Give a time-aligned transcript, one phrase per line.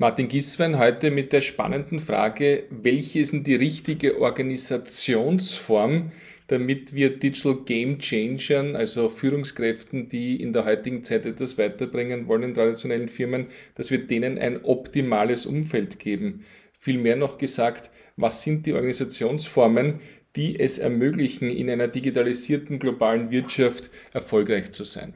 [0.00, 6.12] Martin Giswein heute mit der spannenden Frage, welche ist denn die richtige Organisationsform,
[6.46, 12.44] damit wir Digital Game Changern, also Führungskräften, die in der heutigen Zeit etwas weiterbringen wollen
[12.44, 16.46] in traditionellen Firmen, dass wir denen ein optimales Umfeld geben.
[16.78, 20.00] Vielmehr noch gesagt, was sind die Organisationsformen,
[20.34, 25.12] die es ermöglichen, in einer digitalisierten globalen Wirtschaft erfolgreich zu sein.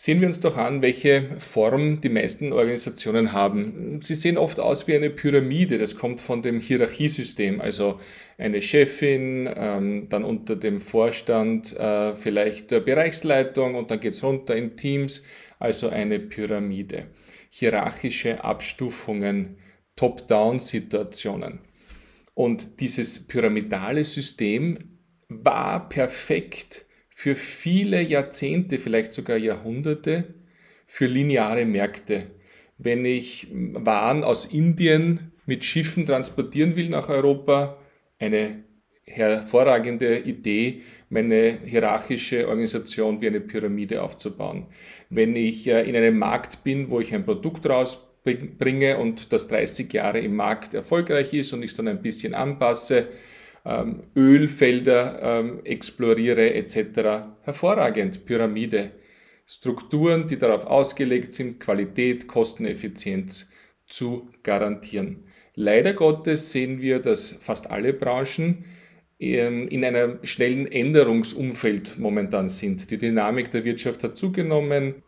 [0.00, 4.00] Sehen wir uns doch an, welche Form die meisten Organisationen haben.
[4.00, 7.98] Sie sehen oft aus wie eine Pyramide, das kommt von dem Hierarchiesystem, also
[8.38, 14.22] eine Chefin, ähm, dann unter dem Vorstand äh, vielleicht der Bereichsleitung und dann geht es
[14.22, 15.24] runter in Teams,
[15.58, 17.08] also eine Pyramide.
[17.50, 19.56] Hierarchische Abstufungen,
[19.96, 21.58] Top-Down-Situationen.
[22.34, 24.78] Und dieses pyramidale System
[25.28, 26.86] war perfekt
[27.18, 30.34] für viele Jahrzehnte, vielleicht sogar Jahrhunderte,
[30.86, 32.28] für lineare Märkte.
[32.78, 37.76] Wenn ich Waren aus Indien mit Schiffen transportieren will nach Europa,
[38.20, 38.62] eine
[39.02, 44.68] hervorragende Idee, meine hierarchische Organisation wie eine Pyramide aufzubauen.
[45.10, 49.92] Wenn ich äh, in einem Markt bin, wo ich ein Produkt rausbringe und das 30
[49.92, 53.08] Jahre im Markt erfolgreich ist und ich es dann ein bisschen anpasse,
[53.64, 56.76] ähm, Ölfelder ähm, exploriere etc.
[57.42, 58.92] Hervorragend, Pyramide.
[59.50, 63.50] Strukturen, die darauf ausgelegt sind, Qualität, Kosteneffizienz
[63.86, 65.24] zu garantieren.
[65.54, 68.66] Leider Gottes sehen wir, dass fast alle Branchen
[69.18, 72.90] ähm, in einem schnellen Änderungsumfeld momentan sind.
[72.90, 75.02] Die Dynamik der Wirtschaft hat zugenommen.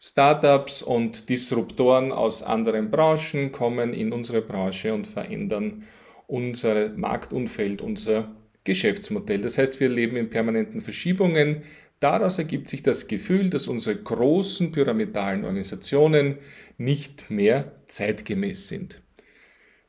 [0.00, 5.84] Startups und Disruptoren aus anderen Branchen kommen in unsere Branche und verändern
[6.32, 9.42] unser Marktumfeld, unser Geschäftsmodell.
[9.42, 11.62] Das heißt, wir leben in permanenten Verschiebungen.
[12.00, 16.38] Daraus ergibt sich das Gefühl, dass unsere großen pyramidalen Organisationen
[16.78, 19.02] nicht mehr zeitgemäß sind.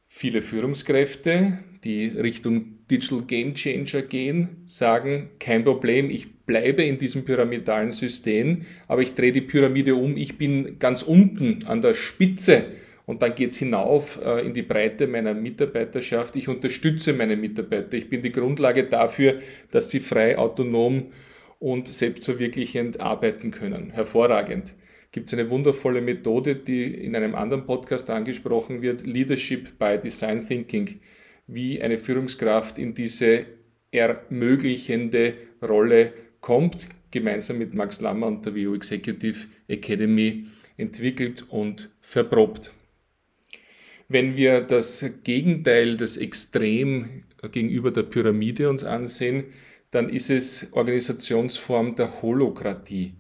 [0.06, 7.24] Viele Führungskräfte, die Richtung Digital Game Changer gehen, sagen, kein Problem, ich bleibe in diesem
[7.24, 12.66] pyramidalen System, aber ich drehe die Pyramide um, ich bin ganz unten an der Spitze
[13.14, 16.36] und dann geht es hinauf äh, in die Breite meiner Mitarbeiterschaft.
[16.36, 17.96] Ich unterstütze meine Mitarbeiter.
[17.96, 21.12] Ich bin die Grundlage dafür, dass sie frei, autonom
[21.60, 23.92] und selbstverwirklichend arbeiten können.
[23.92, 24.74] Hervorragend.
[25.12, 30.44] Gibt es eine wundervolle Methode, die in einem anderen Podcast angesprochen wird, Leadership by Design
[30.44, 31.00] Thinking,
[31.46, 33.46] wie eine Führungskraft in diese
[33.92, 40.48] ermöglichende Rolle kommt, gemeinsam mit Max Lammer und der WO Executive Academy
[40.78, 42.74] entwickelt und verprobt.
[44.14, 49.46] Wenn wir das Gegenteil, das Extrem gegenüber der Pyramide uns ansehen,
[49.90, 53.16] dann ist es Organisationsform der Holokratie.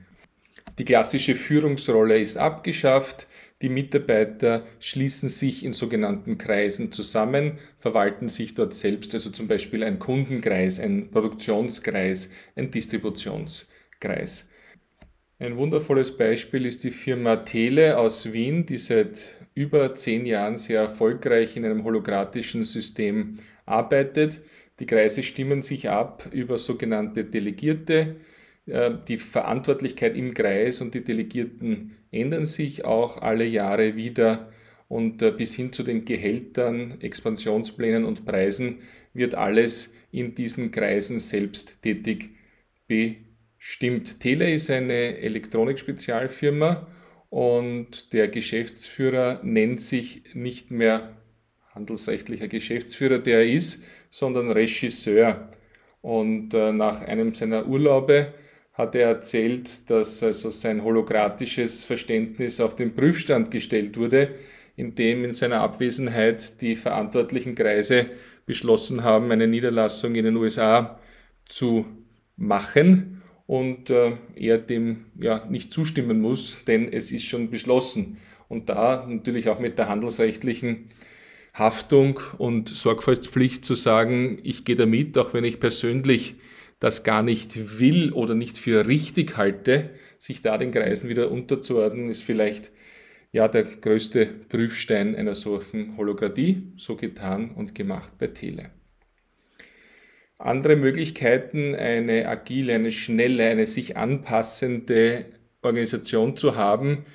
[0.78, 3.26] Die klassische Führungsrolle ist abgeschafft,
[3.64, 9.84] die Mitarbeiter schließen sich in sogenannten Kreisen zusammen, verwalten sich dort selbst, also zum Beispiel
[9.84, 14.52] ein Kundenkreis, ein Produktionskreis, ein Distributionskreis.
[15.40, 20.82] Ein wundervolles Beispiel ist die Firma Tele aus Wien, die seit über zehn Jahren sehr
[20.82, 24.42] erfolgreich in einem hologratischen System arbeitet.
[24.80, 28.16] Die Kreise stimmen sich ab über sogenannte Delegierte.
[28.66, 34.52] Äh, die Verantwortlichkeit im Kreis und die Delegierten ändern sich auch alle Jahre wieder
[34.88, 38.80] und äh, bis hin zu den Gehältern, Expansionsplänen und Preisen
[39.14, 42.30] wird alles in diesen Kreisen selbst tätig
[43.64, 44.20] bestimmt.
[44.20, 46.86] Tele ist eine Elektronik-Spezialfirma
[47.30, 51.16] und der Geschäftsführer nennt sich nicht mehr
[51.74, 55.48] handelsrechtlicher Geschäftsführer, der er ist, sondern Regisseur.
[56.02, 58.34] Und äh, nach einem seiner Urlaube
[58.74, 64.36] hat er erzählt, dass also sein holokratisches Verständnis auf den Prüfstand gestellt wurde,
[64.76, 68.08] indem in seiner Abwesenheit die verantwortlichen Kreise
[68.46, 71.00] beschlossen haben, eine Niederlassung in den USA
[71.46, 71.86] zu
[72.36, 73.13] machen
[73.48, 78.18] und äh, er dem ja nicht zustimmen muss, denn es ist schon beschlossen.
[78.48, 80.90] Und da natürlich auch mit der handelsrechtlichen
[81.54, 86.36] Haftung und Sorgfaltspflicht zu sagen, ich gehe damit, auch wenn ich persönlich
[86.80, 92.10] das gar nicht will oder nicht für richtig halte, sich da den Kreisen wieder unterzuordnen,
[92.10, 92.72] ist vielleicht
[93.32, 98.72] ja der größte Prüfstein einer solchen Holokratie, so getan und gemacht bei Tele
[100.44, 105.26] andere Möglichkeiten, eine agile, eine schnelle, eine sich anpassende
[105.62, 107.06] Organisation zu haben,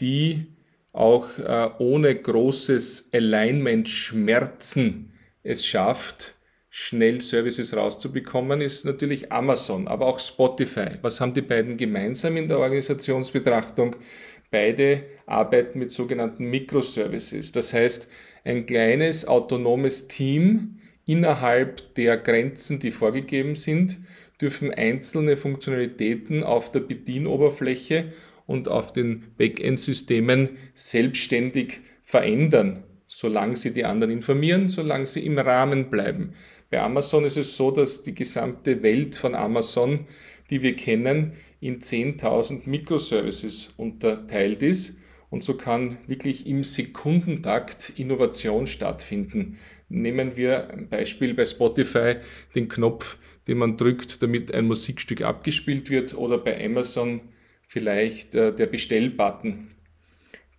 [0.00, 0.46] die
[0.92, 5.12] auch äh, ohne großes Alignment-Schmerzen
[5.42, 6.34] es schafft,
[6.68, 10.98] schnell Services rauszubekommen, ist natürlich Amazon, aber auch Spotify.
[11.02, 13.96] Was haben die beiden gemeinsam in der Organisationsbetrachtung?
[14.50, 17.52] Beide arbeiten mit sogenannten Microservices.
[17.52, 18.08] Das heißt,
[18.44, 23.98] ein kleines autonomes Team innerhalb der Grenzen, die vorgegeben sind,
[24.40, 28.12] dürfen einzelne Funktionalitäten auf der Bedienoberfläche
[28.46, 35.90] und auf den Backend-Systemen selbstständig verändern, solange sie die anderen informieren, solange sie im Rahmen
[35.90, 36.34] bleiben.
[36.70, 40.06] Bei Amazon ist es so, dass die gesamte Welt von Amazon,
[40.50, 44.99] die wir kennen, in 10.000 Microservices unterteilt ist.
[45.30, 49.58] Und so kann wirklich im Sekundentakt Innovation stattfinden.
[49.88, 52.16] Nehmen wir ein Beispiel bei Spotify,
[52.54, 53.16] den Knopf,
[53.46, 57.20] den man drückt, damit ein Musikstück abgespielt wird, oder bei Amazon
[57.62, 59.68] vielleicht äh, der Bestellbutton.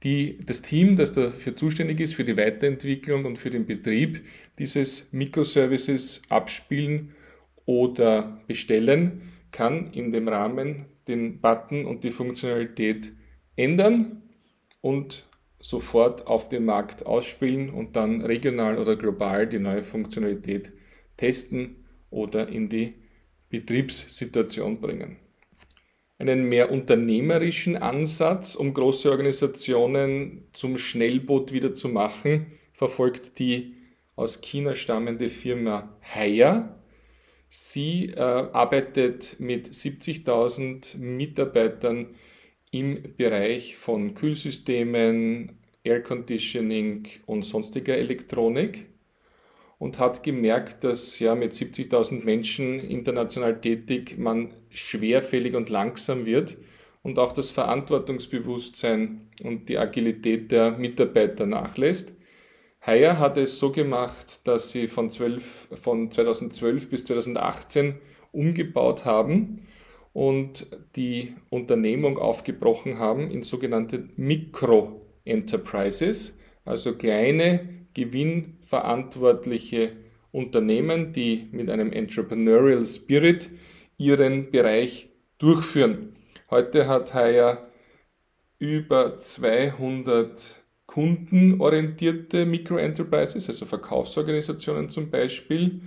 [0.04, 4.22] Die, das Team, das dafür zuständig ist, für die Weiterentwicklung und für den Betrieb
[4.58, 7.12] dieses Microservices abspielen
[7.66, 9.22] oder bestellen,
[9.52, 13.12] kann in dem Rahmen den Button und die Funktionalität
[13.58, 14.22] ändern
[14.82, 15.28] und
[15.60, 20.74] sofort auf den Markt ausspielen und dann regional oder global die neue Funktionalität
[21.18, 22.96] testen oder in die
[23.50, 25.18] Betriebssituation bringen.
[26.18, 33.76] Einen mehr unternehmerischen Ansatz, um große Organisationen zum Schnellboot wieder zu machen, verfolgt die
[34.16, 36.80] aus China stammende Firma Haier.
[37.50, 42.16] Sie äh, arbeitet mit 70.000 Mitarbeitern
[42.72, 48.86] im Bereich von Kühlsystemen, Air Conditioning und sonstiger Elektronik
[49.78, 56.58] und hat gemerkt, dass ja mit 70.000 Menschen international tätig man schwerfällig und langsam wird
[57.04, 62.14] und auch das Verantwortungsbewusstsein und die Agilität der Mitarbeiter nachlässt.
[62.86, 67.96] Haier hat es so gemacht, dass sie von, 12, von 2012 bis 2018
[68.32, 69.68] umgebaut haben
[70.14, 79.94] und die Unternehmung aufgebrochen haben in sogenannte Mikro-Enterprises, also kleine gewinnverantwortliche
[80.32, 83.50] Unternehmen, die mit einem Entrepreneurial Spirit
[83.98, 86.16] ihren Bereich durchführen.
[86.50, 87.68] Heute hat Haier
[88.60, 95.82] über 200 kundenorientierte Microenterprises, also Verkaufsorganisationen zum Beispiel.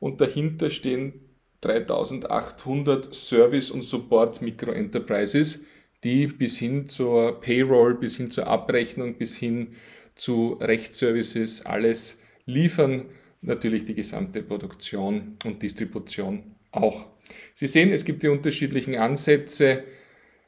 [0.00, 1.26] Und dahinter stehen
[1.66, 5.64] 3800 Service- und Support-Microenterprises,
[6.04, 9.68] die bis hin zur Payroll, bis hin zur Abrechnung, bis hin
[10.14, 13.06] zu Rechtsservices alles liefern.
[13.42, 17.06] Natürlich die gesamte Produktion und Distribution auch.
[17.54, 19.84] Sie sehen, es gibt die unterschiedlichen Ansätze